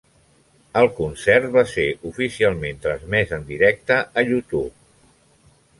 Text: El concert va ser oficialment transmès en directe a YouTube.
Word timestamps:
El 0.79 0.87
concert 0.99 1.45
va 1.57 1.63
ser 1.73 1.85
oficialment 2.13 2.81
transmès 2.89 3.37
en 3.39 3.47
directe 3.53 4.01
a 4.23 4.27
YouTube. 4.33 4.77